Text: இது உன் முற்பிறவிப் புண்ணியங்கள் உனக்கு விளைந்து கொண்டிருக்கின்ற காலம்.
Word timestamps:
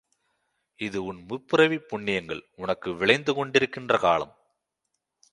இது 0.79 1.03
உன் 1.03 1.25
முற்பிறவிப் 1.29 1.87
புண்ணியங்கள் 1.91 2.41
உனக்கு 2.55 2.93
விளைந்து 2.93 3.33
கொண்டிருக்கின்ற 3.33 3.99
காலம். 3.99 4.33